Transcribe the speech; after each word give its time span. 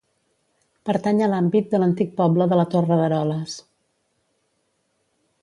Pertany 0.89 1.21
a 1.25 1.27
l'àmbit 1.33 1.69
de 1.73 1.81
l'antic 1.83 2.15
poble 2.21 2.49
de 2.55 2.59
la 2.61 2.67
Torre 2.73 2.99
d'Eroles. 3.01 3.61